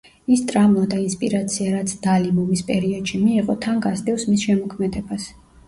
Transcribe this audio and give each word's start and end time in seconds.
ის 0.35 0.39
ტრამვა 0.51 0.85
და 0.93 1.01
ინსპირაცია, 1.01 1.67
რაც 1.75 1.93
დალიმ 2.07 2.41
ომის 2.45 2.65
პერიოდში 2.71 3.21
მიიღო, 3.29 3.59
თან 3.69 3.87
გასდევს 3.87 4.29
მის 4.33 4.51
შემოქმედებას. 4.51 5.33